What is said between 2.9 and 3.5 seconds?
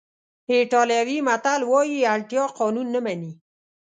نه مني.